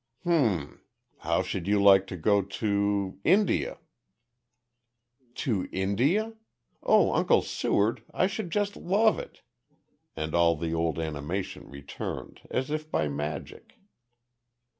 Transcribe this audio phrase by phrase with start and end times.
[0.23, 0.81] "H'm!
[1.19, 3.77] How should you like to go to India?"
[5.35, 6.33] "To India?
[6.81, 9.41] Oh, Uncle Seward, I should just love it,"
[10.15, 13.77] and all the old animation returned, as if by magic.